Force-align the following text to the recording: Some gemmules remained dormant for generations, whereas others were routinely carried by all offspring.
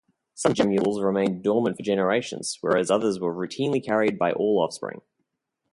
Some 0.33 0.55
gemmules 0.55 0.99
remained 1.03 1.43
dormant 1.43 1.77
for 1.77 1.83
generations, 1.83 2.57
whereas 2.61 2.89
others 2.89 3.19
were 3.19 3.35
routinely 3.35 3.85
carried 3.85 4.17
by 4.17 4.31
all 4.31 4.57
offspring. 4.59 5.01